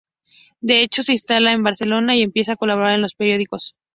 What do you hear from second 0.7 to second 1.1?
hecho,